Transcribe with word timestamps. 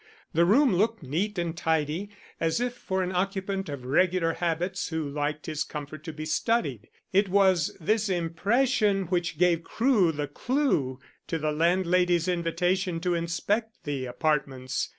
The 0.33 0.45
room 0.45 0.73
looked 0.73 1.03
neat 1.03 1.37
and 1.37 1.55
tidy, 1.55 2.09
as 2.39 2.59
if 2.59 2.73
for 2.73 3.03
an 3.03 3.11
occupant 3.13 3.69
of 3.69 3.85
regular 3.85 4.33
habits 4.33 4.87
who 4.87 5.07
liked 5.07 5.45
his 5.45 5.63
comfort 5.63 6.03
to 6.05 6.11
be 6.11 6.25
studied. 6.25 6.89
It 7.13 7.29
was 7.29 7.77
this 7.79 8.09
impression 8.09 9.03
which 9.09 9.37
gave 9.37 9.63
Crewe 9.63 10.11
the 10.11 10.27
clue 10.27 10.99
to 11.27 11.37
the 11.37 11.51
landlady's 11.51 12.27
invitation 12.27 12.99
to 13.01 13.13
inspect 13.13 13.83
the 13.83 14.07
apartments. 14.07 14.89